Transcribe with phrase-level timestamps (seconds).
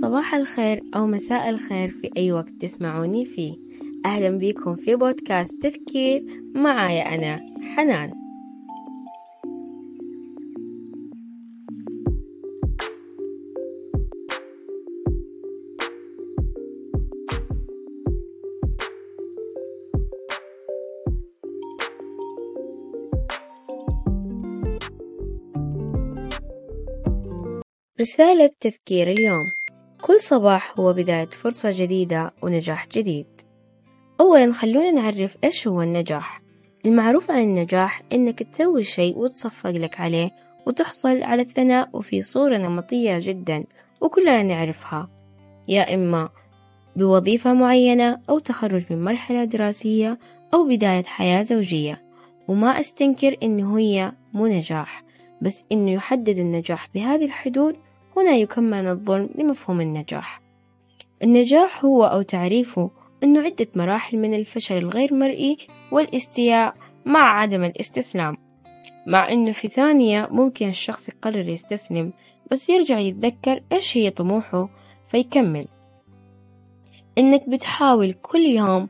[0.00, 3.54] صباح الخير أو مساء الخير في أي وقت تسمعوني فيه.
[4.06, 6.24] أهلا بكم في بودكاست تفكير
[6.54, 7.40] معايا أنا
[7.76, 8.24] حنان.
[28.00, 29.63] رسالة تذكير اليوم.
[30.06, 33.26] كل صباح هو بداية فرصة جديدة ونجاح جديد.
[34.20, 36.42] أولا خلونا نعرف إيش هو النجاح.
[36.86, 40.30] المعروف عن النجاح إنك تسوي شيء وتصفق لك عليه
[40.66, 43.64] وتحصل على الثناء وفي صورة نمطية جدا
[44.00, 45.08] وكلنا نعرفها.
[45.68, 46.28] يا إما
[46.96, 50.18] بوظيفة معينة أو تخرج من مرحلة دراسية
[50.54, 52.02] أو بداية حياة زوجية.
[52.48, 55.04] وما أستنكر إنه هي مو نجاح
[55.42, 57.76] بس إنه يحدد النجاح بهذه الحدود
[58.16, 60.40] هنا يكمن الظلم لمفهوم النجاح.
[61.22, 62.90] النجاح هو أو تعريفه
[63.22, 65.56] أنه عدة مراحل من الفشل الغير مرئي
[65.92, 66.74] والاستياء
[67.06, 68.36] مع عدم الاستسلام.
[69.06, 72.12] مع أنه في ثانية ممكن الشخص يقرر يستسلم
[72.50, 74.68] بس يرجع يتذكر إيش هي طموحه
[75.06, 75.66] فيكمل.
[77.18, 78.88] إنك بتحاول كل يوم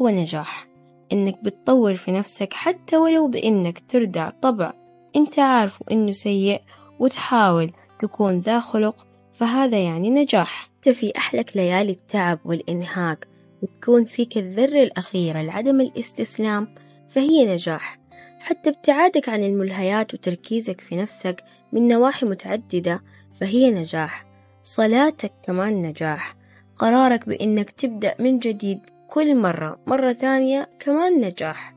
[0.00, 0.66] هو نجاح.
[1.12, 4.72] إنك بتطور في نفسك حتى ولو بإنك تردع طبع.
[5.16, 6.60] أنت عارفه إنه سيء
[6.98, 10.70] وتحاول تكون ذا خلق فهذا يعني نجاح.
[10.92, 13.28] في أحلك ليالي التعب والإنهاك
[13.62, 16.74] وتكون فيك الذرة الأخيرة لعدم الاستسلام
[17.08, 17.98] فهي نجاح.
[18.40, 23.02] حتى ابتعادك عن الملهيات وتركيزك في نفسك من نواحي متعددة
[23.40, 24.26] فهي نجاح.
[24.62, 26.36] صلاتك كمان نجاح.
[26.76, 31.74] قرارك بإنك تبدأ من جديد كل مرة مرة ثانية كمان نجاح.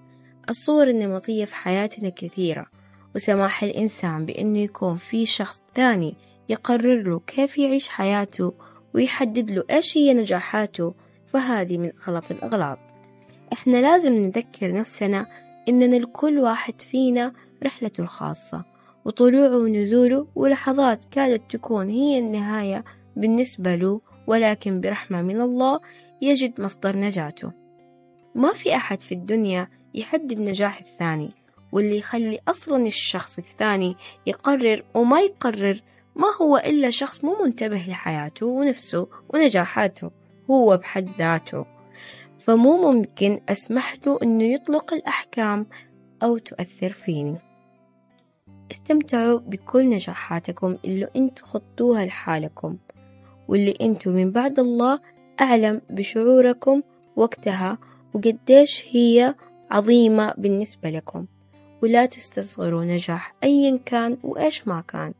[0.49, 2.65] الصور النمطية في حياتنا كثيرة.
[3.15, 6.15] وسماح الإنسان بأنه يكون في شخص ثاني
[6.49, 8.53] يقرر له كيف يعيش حياته
[8.93, 10.93] ويحدد له إيش هي نجاحاته
[11.27, 12.79] فهذه من أغلط الأغلاط.
[13.53, 15.25] إحنا لازم نذكر نفسنا
[15.69, 17.33] إننا لكل واحد فينا
[17.63, 18.65] رحلته الخاصة
[19.05, 22.83] وطلوعه ونزوله ولحظات كادت تكون هي النهاية
[23.15, 25.79] بالنسبة له ولكن برحمة من الله
[26.21, 27.51] يجد مصدر نجاته.
[28.35, 31.38] ما في أحد في الدنيا يحدد نجاح الثاني.
[31.71, 33.95] واللي يخلي أصلا الشخص الثاني
[34.27, 35.81] يقرر وما يقرر
[36.15, 40.11] ما هو إلا شخص مو منتبه لحياته ونفسه ونجاحاته
[40.51, 41.65] هو بحد ذاته.
[42.39, 45.65] فمو ممكن أسمح له إنه يطلق الأحكام
[46.23, 47.37] أو تؤثر فيني.
[48.71, 52.77] استمتعوا بكل نجاحاتكم اللي أنتوا خطوها لحالكم
[53.47, 54.99] واللي أنتوا من بعد الله
[55.41, 56.81] أعلم بشعوركم
[57.15, 57.77] وقتها
[58.13, 59.35] وقديش هي
[59.71, 61.25] عظيمة بالنسبة لكم.
[61.83, 65.13] ولا تستصغروا نجاح أيا كان وإيش ما كان.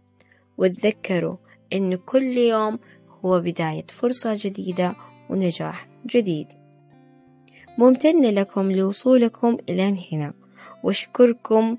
[0.57, 1.35] وتذكروا
[1.73, 2.79] إن كل يوم
[3.25, 4.95] هو بداية فرصة جديدة
[5.29, 6.47] ونجاح جديد.
[7.77, 10.33] ممتنة لكم لوصولكم إلى هنا.
[10.83, 11.77] وأشكركم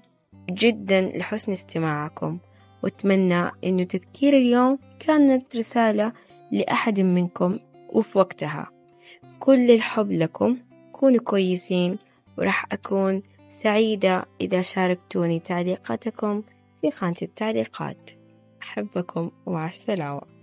[0.50, 2.38] جدا لحسن استماعكم.
[2.82, 6.12] وأتمنى إنه تذكير اليوم كانت رسالة
[6.52, 7.58] لأحد منكم
[7.88, 8.70] وفي وقتها.
[9.40, 10.56] كل الحب لكم.
[10.92, 11.98] كونوا كويسين.
[12.38, 13.22] وراح أكون
[13.62, 16.42] سعيدة إذا شاركتوني تعليقاتكم
[16.80, 18.10] في خانة التعليقات.
[18.62, 20.39] أحبكم ومع السلامة.